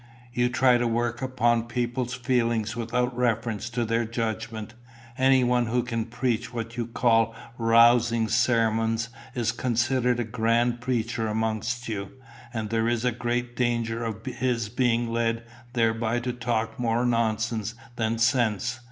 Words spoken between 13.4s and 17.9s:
danger of his being led thereby to talk more nonsense